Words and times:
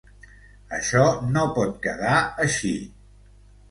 Això 0.77 1.03
no 1.37 1.45
pot 1.59 1.79
quedar 1.87 2.19
així! 2.49 2.77